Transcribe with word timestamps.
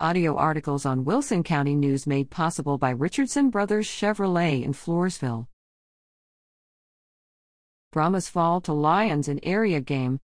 Audio 0.00 0.34
articles 0.34 0.84
on 0.84 1.04
Wilson 1.04 1.44
County 1.44 1.76
News 1.76 2.04
made 2.04 2.28
possible 2.28 2.78
by 2.78 2.90
Richardson 2.90 3.48
Brothers 3.48 3.86
Chevrolet 3.86 4.64
in 4.64 4.72
Floresville. 4.72 5.46
Brahmas 7.92 8.28
fall 8.28 8.60
to 8.62 8.72
Lions 8.72 9.28
in 9.28 9.38
area 9.44 9.80
game, 9.80 10.18